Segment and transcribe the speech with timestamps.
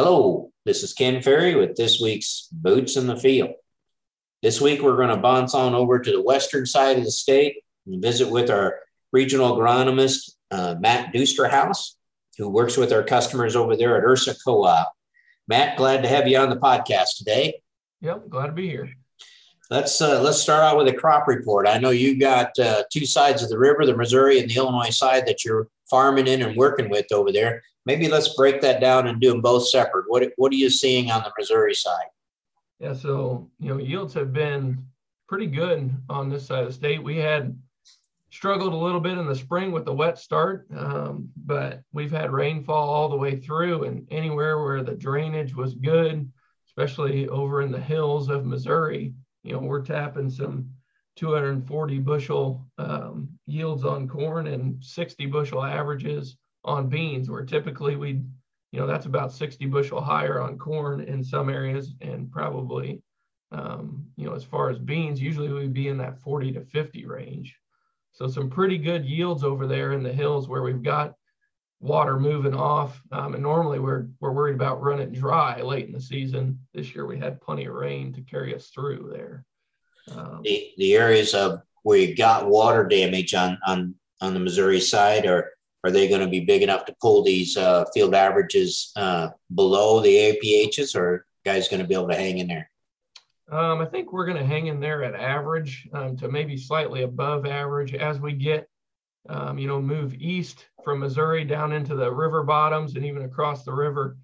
[0.00, 3.54] Hello, this is Ken Ferrie with this week's Boots in the Field.
[4.44, 7.56] This week, we're going to bounce on over to the western side of the state
[7.84, 8.78] and visit with our
[9.10, 11.96] regional agronomist, uh, Matt Dusterhouse,
[12.36, 14.92] who works with our customers over there at Ursa Co op.
[15.48, 17.60] Matt, glad to have you on the podcast today.
[18.00, 18.94] Yep, glad to be here.
[19.68, 21.66] Let's uh, let's start out with a crop report.
[21.66, 24.90] I know you got uh, two sides of the river, the Missouri and the Illinois
[24.90, 29.06] side that you're farming in and working with over there maybe let's break that down
[29.06, 30.04] and do them both separate.
[30.08, 32.10] What what are you seeing on the Missouri side?
[32.78, 34.84] Yeah, so you know yields have been
[35.26, 37.02] pretty good on this side of the state.
[37.02, 37.58] We had
[38.30, 42.30] struggled a little bit in the spring with the wet start, um, but we've had
[42.30, 46.30] rainfall all the way through, and anywhere where the drainage was good,
[46.68, 50.68] especially over in the hills of Missouri, you know, we're tapping some
[51.18, 58.22] 240 bushel um, yields on corn and 60 bushel averages on beans, where typically we,
[58.70, 63.02] you know, that's about 60 bushel higher on corn in some areas, and probably,
[63.50, 67.04] um, you know, as far as beans, usually we'd be in that 40 to 50
[67.06, 67.56] range.
[68.12, 71.14] So some pretty good yields over there in the hills where we've got
[71.80, 73.00] water moving off.
[73.10, 76.60] Um, and normally we're we're worried about running dry late in the season.
[76.74, 79.44] This year we had plenty of rain to carry us through there.
[80.16, 84.80] Um, the the areas of where you got water damage on on on the Missouri
[84.80, 85.50] side, or
[85.84, 90.00] are they going to be big enough to pull these uh, field averages uh, below
[90.00, 92.70] the APHs, or guys going to be able to hang in there?
[93.50, 97.02] Um, I think we're going to hang in there at average um, to maybe slightly
[97.02, 98.68] above average as we get,
[99.28, 103.64] um, you know, move east from Missouri down into the river bottoms and even across
[103.64, 104.18] the river.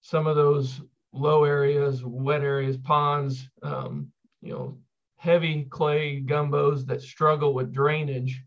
[0.00, 0.80] Some of those
[1.12, 4.78] low areas, wet areas, ponds, um, you know,
[5.20, 8.42] heavy clay gumbos that struggle with drainage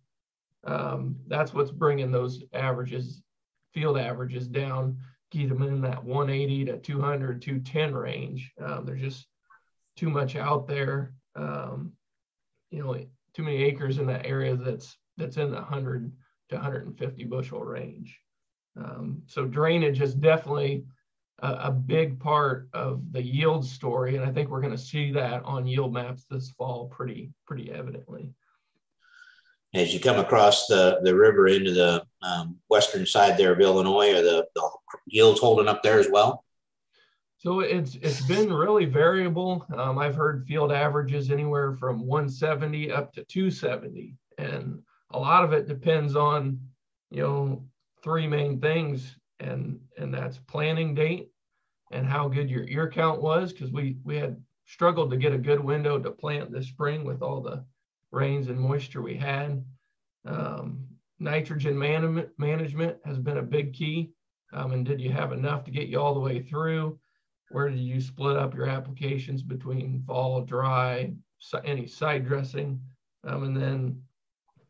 [0.66, 3.22] um, that's what's bringing those averages,
[3.74, 4.98] field averages down,
[5.32, 8.52] keep them in that 180 to 200, 210 range.
[8.62, 9.28] Um, there's just
[9.98, 11.14] too much out there.
[11.36, 11.94] Um,
[12.72, 12.98] you know,
[13.34, 16.12] too many acres in that area that's that's in the 100
[16.50, 18.20] to 150 bushel range.
[18.76, 20.86] Um, so drainage is definitely
[21.40, 25.12] a, a, big part of the yield story, and I think we're going to see
[25.12, 28.34] that on yield maps this fall pretty pretty evidently
[29.74, 34.14] as you come across the, the river into the um, western side there of Illinois,
[34.14, 34.70] are the, the
[35.08, 36.44] yields holding up there as well?
[37.38, 39.66] So it's it's been really variable.
[39.76, 45.52] Um, I've heard field averages anywhere from 170 up to 270, and a lot of
[45.52, 46.60] it depends on
[47.12, 47.66] you know
[48.02, 51.30] three main things, and and that's planting date
[51.92, 55.38] and how good your ear count was, because we we had struggled to get a
[55.38, 57.64] good window to plant this spring with all the
[58.12, 59.64] rains and moisture we had.
[60.26, 60.88] Um,
[61.20, 64.12] nitrogen man- management has been a big key.
[64.54, 67.00] Um, and did you have enough to get you all the way through?
[67.50, 71.14] Where did you split up your applications between fall, dry,
[71.64, 72.80] any side dressing,
[73.26, 74.02] um, and then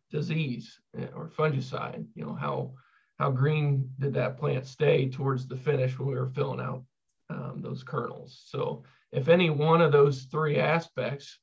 [0.09, 2.06] disease eh, or fungicide?
[2.16, 2.74] You know how
[3.23, 6.84] how green did that plant stay towards the finish when we were filling out
[7.29, 8.44] um, those kernels?
[8.47, 11.39] So if any one of those three aspects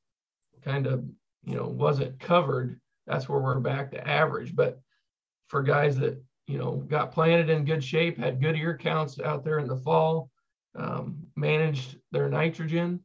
[0.63, 1.03] kind of
[1.43, 4.55] you know wasn't covered, that's where we're back to average.
[4.55, 4.79] But
[5.47, 9.43] for guys that you know got planted in good shape, had good ear counts out
[9.43, 10.29] there in the fall,
[10.75, 12.99] um, managed their nitrogen,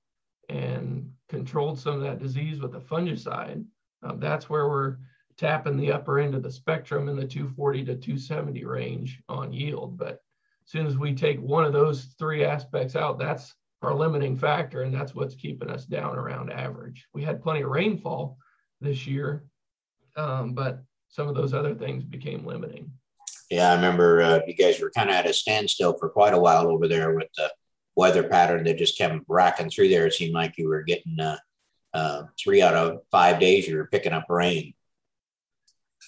[0.50, 3.64] and controlled some of that disease with a fungicide,
[4.02, 4.98] um, that's where we're
[5.38, 9.98] tapping the upper end of the spectrum in the 240 to 270 range on yield.
[9.98, 10.22] But
[10.64, 14.82] as soon as we take one of those three aspects out, that's our limiting factor,
[14.82, 17.06] and that's what's keeping us down around average.
[17.12, 18.38] We had plenty of rainfall
[18.80, 19.44] this year,
[20.16, 22.90] um, but some of those other things became limiting.
[23.50, 26.38] Yeah, I remember uh, you guys were kind of at a standstill for quite a
[26.38, 27.52] while over there with the
[27.94, 30.06] weather pattern that just kept racking through there.
[30.06, 31.38] It seemed like you were getting uh,
[31.94, 34.74] uh, three out of five days you were picking up rain.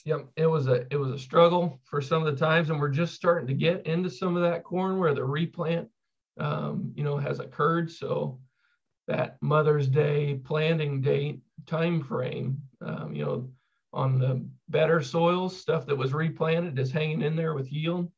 [0.04, 2.88] Yep, it was a it was a struggle for some of the times, and we're
[2.88, 5.88] just starting to get into some of that corn where the replant
[6.38, 7.90] um, you know, has occurred.
[7.90, 8.38] So
[9.08, 13.50] that Mother's Day planting date time frame, um, you know,
[13.92, 18.10] on the better soils, stuff that was replanted is hanging in there with yield.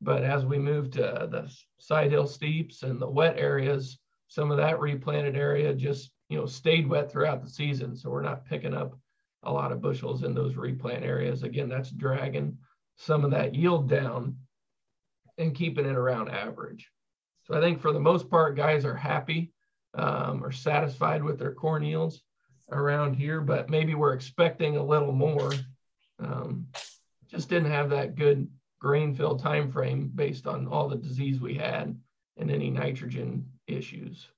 [0.00, 4.56] But as we move to the side hill steeps and the wet areas, some of
[4.58, 7.96] that replanted area just you know stayed wet throughout the season.
[7.96, 8.98] So we're not picking up
[9.42, 11.42] a lot of bushels in those replant areas.
[11.42, 12.58] Again, that's dragging
[12.96, 14.36] some of that yield down
[15.38, 16.90] and keeping it around average.
[17.44, 19.52] So I think for the most part, guys are happy
[19.94, 22.22] um, or satisfied with their corn yields
[22.70, 25.52] around here, but maybe we're expecting a little more.
[26.18, 26.66] Um,
[27.28, 28.48] just didn't have that good
[28.80, 31.96] grain fill time frame based on all the disease we had
[32.36, 34.28] and any nitrogen issues.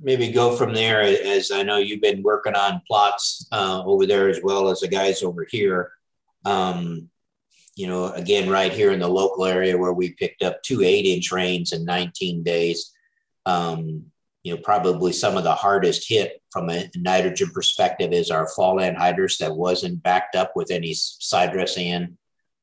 [0.00, 4.28] Maybe go from there, as I know you've been working on plots uh, over there
[4.28, 5.92] as well as the guys over here.
[6.44, 7.08] Um,
[7.74, 11.06] you know, again, right here in the local area where we picked up two eight
[11.06, 12.92] inch rains in 19 days.
[13.46, 14.06] Um,
[14.42, 18.76] you know, probably some of the hardest hit from a nitrogen perspective is our fall
[18.76, 22.18] anhydrous that wasn't backed up with any side dress in.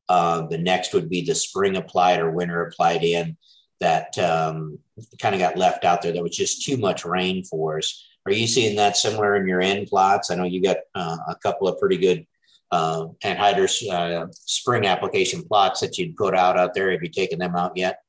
[0.09, 3.37] Uh, the next would be the spring applied or winter applied in
[3.79, 4.79] that um,
[5.21, 6.11] kind of got left out there.
[6.11, 8.05] That was just too much rain for us.
[8.25, 10.29] Are you seeing that similar in your N plots?
[10.29, 12.25] I know you got uh, a couple of pretty good
[12.71, 16.91] uh, anhydrous uh, spring application plots that you'd put out out there.
[16.91, 17.99] Have you taken them out yet?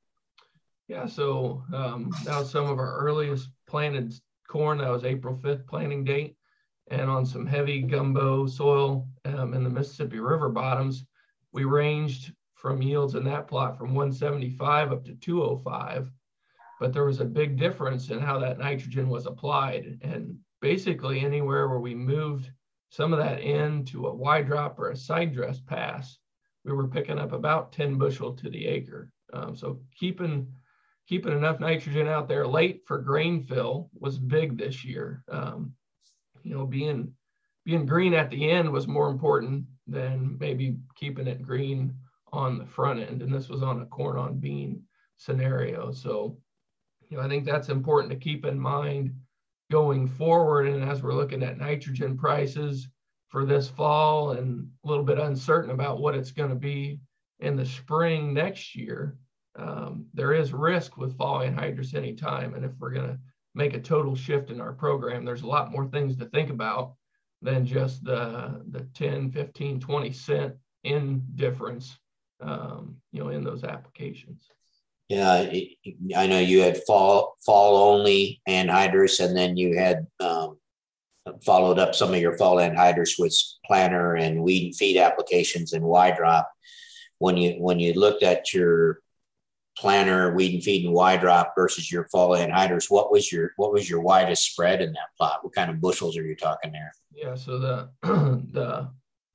[0.88, 4.12] Yeah, so um, that was some of our earliest planted
[4.48, 4.78] corn.
[4.78, 6.34] That was April 5th planting date.
[6.90, 11.04] And on some heavy gumbo soil um, in the Mississippi River bottoms,
[11.52, 16.10] we ranged from yields in that plot from 175 up to 205.
[16.78, 19.98] But there was a big difference in how that nitrogen was applied.
[20.02, 22.50] And basically, anywhere where we moved
[22.90, 26.18] some of that into a Y drop or a side dress pass,
[26.64, 29.10] we were picking up about 10 bushel to the acre.
[29.32, 30.52] Um, so keeping
[31.06, 35.24] keeping enough nitrogen out there late for grain fill was big this year.
[35.28, 35.72] Um,
[36.42, 37.12] you know, being
[37.64, 41.94] being green at the end was more important than maybe keeping it green
[42.32, 43.22] on the front end.
[43.22, 44.82] And this was on a corn on bean
[45.16, 45.92] scenario.
[45.92, 46.38] So,
[47.08, 49.14] you know, I think that's important to keep in mind
[49.70, 50.68] going forward.
[50.68, 52.88] And as we're looking at nitrogen prices
[53.28, 57.00] for this fall and a little bit uncertain about what it's going to be
[57.40, 59.16] in the spring next year,
[59.56, 62.54] um, there is risk with fall anhydrous anytime.
[62.54, 63.18] And if we're going to
[63.54, 66.94] make a total shift in our program, there's a lot more things to think about
[67.42, 70.54] than just the, the 10, 15, 20 cent
[70.84, 71.98] in difference,
[72.40, 74.48] um, you know, in those applications.
[75.08, 75.50] Yeah,
[76.16, 80.58] I know you had fall fall only anhydrous, and then you had um,
[81.44, 85.84] followed up some of your fall anhydrous with planter and weed and feed applications and
[85.84, 86.50] Y drop.
[87.18, 89.00] When you when you looked at your
[89.76, 93.72] planter, weed and feed, and Y drop versus your fall anhydrous, what was your what
[93.72, 95.40] was your widest spread in that plot?
[95.42, 96.92] What kind of bushels are you talking there?
[97.12, 98.90] Yeah, so the the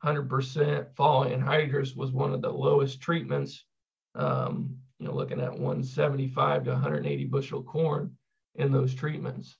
[0.05, 3.65] 100% fall anhydrous was one of the lowest treatments.
[4.13, 8.15] Um, you know, looking at 175 to 180 bushel corn
[8.55, 9.57] in those treatments.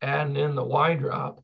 [0.00, 1.42] Adding in the Y drop,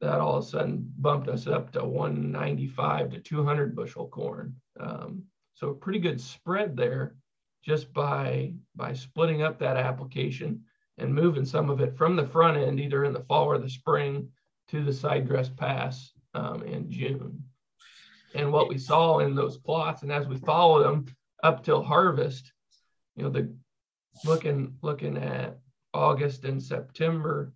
[0.00, 4.54] that all of a sudden bumped us up to 195 to 200 bushel corn.
[4.78, 5.24] Um,
[5.54, 7.16] so a pretty good spread there
[7.64, 10.64] just by by splitting up that application
[10.98, 13.68] and moving some of it from the front end, either in the fall or the
[13.68, 14.28] spring,
[14.68, 17.44] to the side dress pass um, in June.
[18.34, 21.06] And what we saw in those plots, and as we followed them
[21.42, 22.52] up till harvest,
[23.16, 23.54] you know, the
[24.24, 25.58] looking looking at
[25.92, 27.52] August and September,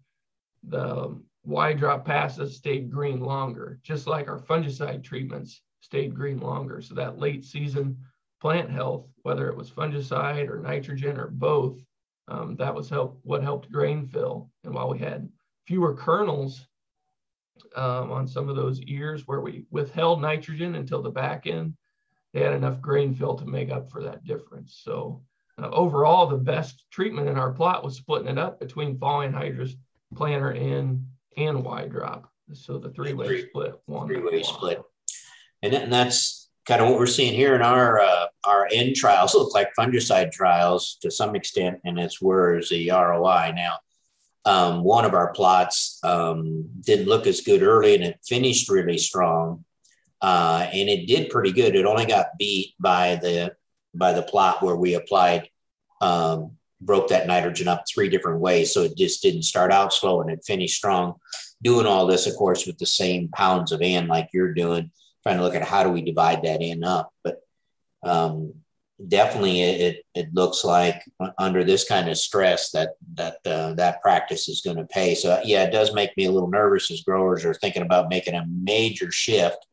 [0.63, 6.83] the Y drop passes stayed green longer, just like our fungicide treatments stayed green longer.
[6.83, 7.97] So that late season
[8.41, 11.79] plant health, whether it was fungicide or nitrogen or both,
[12.29, 14.51] um, that was help what helped grain fill.
[14.65, 15.29] And while we had
[15.67, 16.67] fewer kernels
[17.75, 21.75] um, on some of those ears where we withheld nitrogen until the back end,
[22.33, 24.81] they had enough grain fill to make up for that difference.
[24.83, 25.23] So
[25.63, 29.73] uh, overall, the best treatment in our plot was splitting it up between fall anhydrous,
[30.15, 32.31] planter, and and Y drop.
[32.53, 34.83] So the three-way three, split, one three-way split,
[35.63, 39.35] and, and that's kind of what we're seeing here in our uh, our N trials
[39.35, 43.77] look like fungicide trials to some extent, and it's where's the ROI now.
[44.47, 48.97] Um, one of our plots um, didn't look as good early, and it finished really
[48.97, 49.65] strong,
[50.23, 51.75] uh, and it did pretty good.
[51.75, 53.55] It only got beat by the
[53.95, 55.49] by the plot where we applied
[56.01, 60.21] um, broke that nitrogen up three different ways, so it just didn't start out slow
[60.21, 61.15] and it finished strong.
[61.63, 64.91] Doing all this, of course, with the same pounds of N like you're doing
[65.27, 67.13] trying to look at how do we divide that in up.
[67.25, 67.41] But
[68.05, 68.55] um,
[69.09, 71.03] definitely, it, it looks like
[71.39, 75.15] under this kind of stress that that uh, that practice is going to pay.
[75.15, 78.35] So yeah, it does make me a little nervous as growers are thinking about making
[78.35, 79.67] a major shift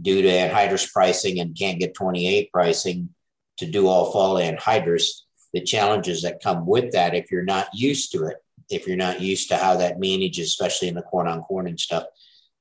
[0.00, 3.10] due to anhydrous pricing and can't get 28 pricing
[3.58, 5.22] to do all fall anhydrous.
[5.52, 8.36] The challenges that come with that, if you're not used to it,
[8.70, 11.78] if you're not used to how that manages, especially in the corn on corn and
[11.78, 12.04] stuff,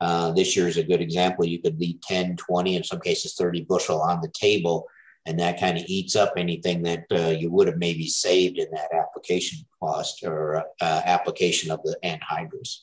[0.01, 1.45] uh, this year is a good example.
[1.45, 4.87] You could leave 10, 20, in some cases 30 bushel on the table,
[5.25, 8.67] and that kind of eats up anything that uh, you would have maybe saved in
[8.71, 12.79] that application cost or uh, application of the anhydrous.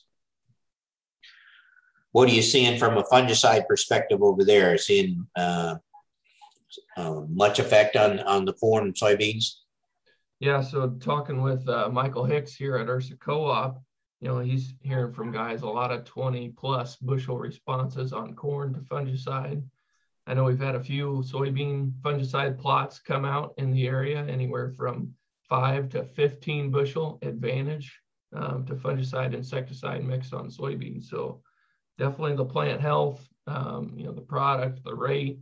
[2.11, 4.77] What are you seeing from a fungicide perspective over there?
[4.77, 5.75] Seeing uh,
[6.95, 9.55] uh, much effect on, on the corn and soybeans?
[10.39, 13.81] Yeah, so talking with uh, Michael Hicks here at Ursa Co-op,
[14.21, 18.73] you know, he's hearing from guys a lot of 20 plus bushel responses on corn
[18.73, 19.63] to fungicide.
[20.27, 24.69] I know we've had a few soybean fungicide plots come out in the area, anywhere
[24.69, 25.13] from
[25.47, 27.97] five to 15 bushel advantage
[28.33, 31.05] um, to fungicide insecticide mix on soybeans.
[31.05, 31.41] So
[31.97, 35.39] definitely the plant health, um, you know, the product, the rate,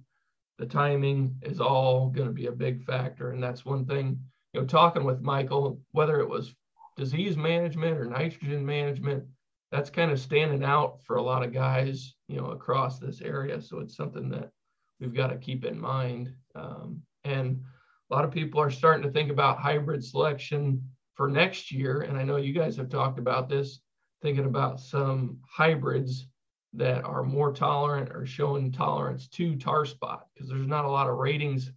[0.59, 3.31] the timing is all going to be a big factor.
[3.31, 4.19] And that's one thing,
[4.53, 6.53] you know, talking with Michael, whether it was
[6.95, 9.25] disease management or nitrogen management,
[9.71, 13.59] that's kind of standing out for a lot of guys, you know, across this area.
[13.59, 14.51] So it's something that
[14.99, 16.33] we've got to keep in mind.
[16.55, 17.61] Um, and
[18.09, 20.81] a lot of people are starting to think about hybrid selection
[21.15, 22.01] for next year.
[22.01, 23.79] And I know you guys have talked about this,
[24.21, 26.27] thinking about some hybrids
[26.73, 31.09] that are more tolerant or showing tolerance to tar spot because there's not a lot
[31.09, 31.71] of ratings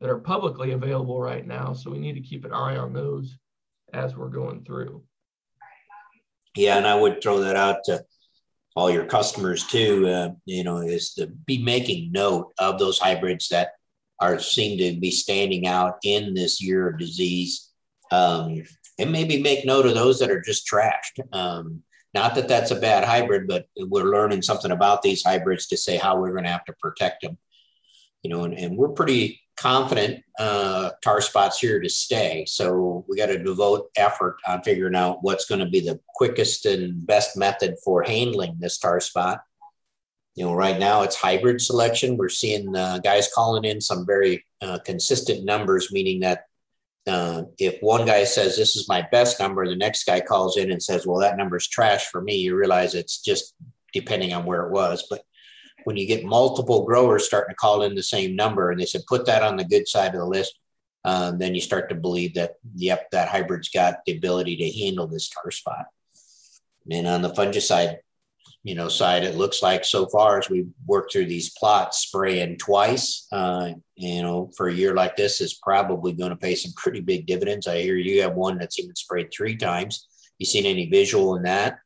[0.00, 1.74] that are publicly available right now.
[1.74, 3.36] So we need to keep an eye on those
[3.92, 5.02] as we're going through.
[6.56, 8.04] Yeah, and I would throw that out to
[8.76, 10.08] all your customers too.
[10.08, 13.72] Uh, you know, is to be making note of those hybrids that
[14.20, 17.70] are seem to be standing out in this year of disease,
[18.12, 18.62] um,
[18.98, 21.20] and maybe make note of those that are just trashed.
[21.32, 25.76] Um, not that that's a bad hybrid, but we're learning something about these hybrids to
[25.76, 27.38] say how we're going to have to protect them.
[28.22, 32.46] You know, and, and we're pretty confident uh, tar spots here to stay.
[32.46, 36.64] So we got to devote effort on figuring out what's going to be the quickest
[36.64, 39.40] and best method for handling this tar spot.
[40.34, 42.16] You know, right now it's hybrid selection.
[42.16, 46.44] We're seeing uh, guys calling in some very uh, consistent numbers, meaning that
[47.06, 50.70] uh, if one guy says this is my best number, the next guy calls in
[50.70, 52.36] and says, well, that number's trash for me.
[52.36, 53.54] You realize it's just
[53.92, 55.06] depending on where it was.
[55.10, 55.22] But
[55.84, 59.02] when you get multiple growers starting to call in the same number and they said,
[59.06, 60.58] put that on the good side of the list,
[61.04, 65.06] um, then you start to believe that, yep, that hybrid's got the ability to handle
[65.06, 65.86] this tar spot.
[66.90, 67.98] And on the fungicide
[68.62, 72.58] you know side it looks like so far as we work through these plots spraying
[72.58, 76.72] twice uh, you know for a year like this is probably going to pay some
[76.76, 77.66] pretty big dividends.
[77.66, 80.06] I hear you have one that's even sprayed three times.
[80.38, 81.78] You seen any visual in that?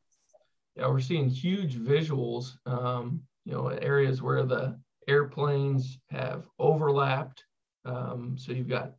[0.76, 7.44] Yeah we're seeing huge visuals um, you know areas where the airplanes have overlapped
[7.84, 8.92] um, so you've got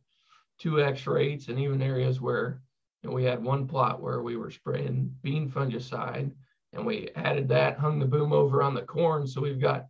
[0.62, 2.60] 2x rates and even areas where
[3.02, 6.30] you know, we had one plot where we were spraying bean fungicide
[6.72, 9.26] and we added that, hung the boom over on the corn.
[9.26, 9.86] So we've got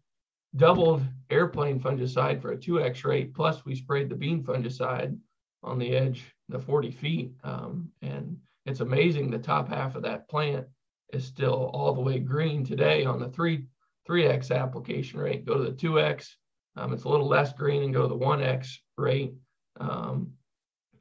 [0.57, 5.19] doubled airplane fungicide for a 2x rate, plus we sprayed the bean fungicide
[5.63, 7.33] on the edge, the 40 feet.
[7.43, 8.37] Um, and
[8.67, 10.67] it's amazing the top half of that plant
[11.13, 13.67] is still all the way green today on the 3,
[14.09, 15.45] 3x application rate.
[15.45, 16.29] Go to the 2x,
[16.77, 19.35] um, it's a little less green, and go to the 1x rate.
[19.81, 20.33] Um,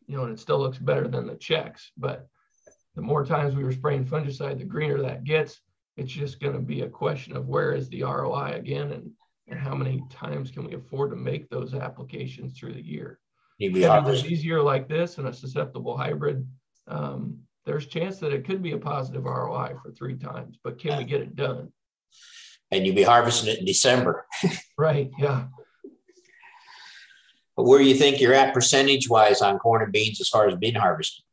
[0.08, 1.92] you know, and it still looks better than the checks.
[1.98, 2.28] But
[2.96, 5.60] the more times we were spraying fungicide, the greener that gets.
[5.98, 9.12] It's just going to be a question of where is the ROI again and,
[9.48, 13.20] and how many times can we afford to make those applications through the year.
[14.00, 16.46] If it was easier like this and a susceptible hybrid,
[16.88, 20.98] um, there's chance that it could be a positive ROI for three times, but can
[20.98, 21.72] we get it done?
[22.76, 24.26] And you'll be harvesting it in December.
[24.78, 25.10] right.
[25.18, 25.46] Yeah.
[27.56, 30.48] But where do you think you're at percentage wise on corn and beans as far
[30.48, 31.24] as bean harvesting?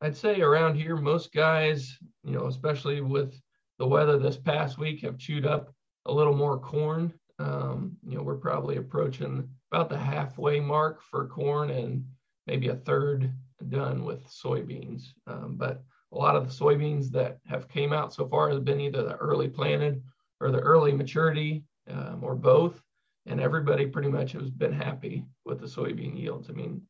[0.00, 3.40] I'd say around here, most guys, you know, especially with
[3.78, 5.72] the weather this past week have chewed up
[6.06, 7.12] a little more corn.
[7.38, 12.04] Um, you know, we're probably approaching about the halfway mark for corn and
[12.46, 13.32] maybe a third
[13.68, 15.12] done with soybeans.
[15.28, 18.80] Um, but a lot of the soybeans that have came out so far have been
[18.80, 20.02] either the early planted
[20.40, 22.80] or the early maturity um, or both.
[23.26, 26.48] And everybody pretty much has been happy with the soybean yields.
[26.48, 26.82] I mean,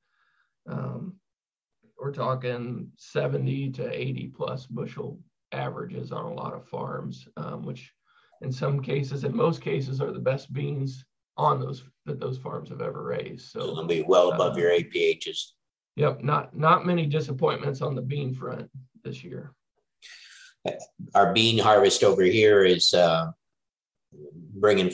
[0.68, 1.14] um,
[1.98, 5.18] we're talking 70 to 80 plus bushel
[5.52, 7.92] averages on a lot of farms, um, which
[8.42, 11.04] in some cases, in most cases, are the best beans
[11.36, 13.50] on those that those farms have ever raised.
[13.50, 15.52] So it'll be well above uh, your APHs.
[15.96, 18.70] Yep, not not many disappointments on the bean front
[19.02, 19.52] this year.
[21.14, 23.30] Our bean harvest over here is uh,
[24.54, 24.92] bringing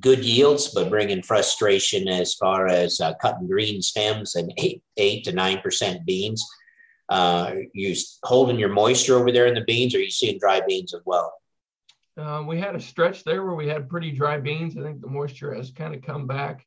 [0.00, 5.24] good yields, but bringing frustration as far as uh, cutting green stems and eight eight
[5.24, 6.44] to nine percent beans.
[7.08, 10.92] Uh, you holding your moisture over there in the beans, or you seeing dry beans
[10.92, 11.32] as well?
[12.18, 14.76] Um, we had a stretch there where we had pretty dry beans.
[14.76, 16.66] I think the moisture has kind of come back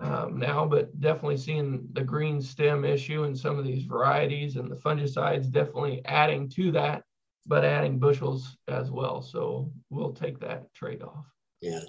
[0.00, 4.70] um, now, but definitely seeing the green stem issue in some of these varieties and
[4.70, 7.02] the fungicides definitely adding to that,
[7.48, 9.22] but adding bushels as well.
[9.22, 11.26] So we'll take that trade off.
[11.60, 11.80] Yeah.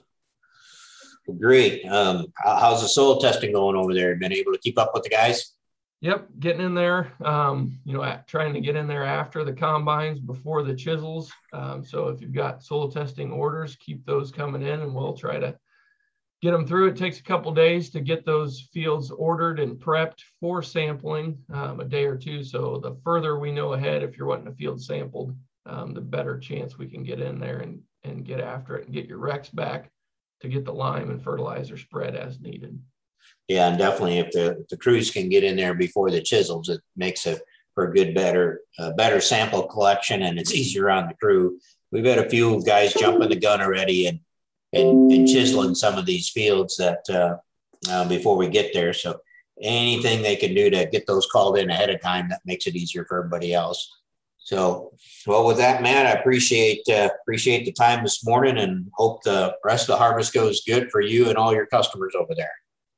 [1.38, 1.86] Great.
[1.86, 4.16] Um, how's the soil testing going over there?
[4.16, 5.54] Been able to keep up with the guys?
[6.02, 7.12] Yep, getting in there.
[7.24, 11.32] Um, you know, trying to get in there after the combines, before the chisels.
[11.52, 15.40] Um, so if you've got soil testing orders, keep those coming in, and we'll try
[15.40, 15.58] to
[16.42, 16.88] get them through.
[16.88, 21.82] It takes a couple days to get those fields ordered and prepped for sampling, um,
[21.82, 22.44] a day or two.
[22.44, 25.36] So the further we know ahead, if you're wanting a field sampled,
[25.70, 28.94] um, the better chance we can get in there and and get after it and
[28.94, 29.92] get your recs back
[30.42, 32.80] to get the lime and fertilizer spread as needed
[33.50, 36.82] yeah, and definitely if the the crews can get in there before the chisels, it
[36.96, 37.42] makes it
[37.74, 41.60] for a good, better, uh, better sample collection, and it's easier on the crew.
[41.92, 44.20] We've had a few guys jumping the gun already and
[44.72, 47.38] and, and chiseling some of these fields that uh,
[47.90, 48.94] uh, before we get there.
[48.94, 49.20] So
[49.60, 52.76] anything they can do to get those called in ahead of time that makes it
[52.76, 53.99] easier for everybody else.
[54.50, 54.94] So,
[55.28, 59.56] well, with that, Matt, I appreciate uh, appreciate the time this morning, and hope the
[59.64, 62.56] rest of the harvest goes good for you and all your customers over there.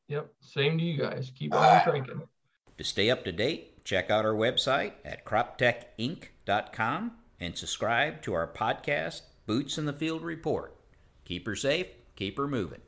[0.07, 0.31] Yep.
[0.39, 1.29] Same to you guys.
[1.35, 2.21] Keep on drinking.
[2.77, 8.47] To stay up to date, check out our website at croptechinc.com and subscribe to our
[8.47, 10.73] podcast, Boots in the Field Report.
[11.25, 12.79] Keep her safe, keep her moving.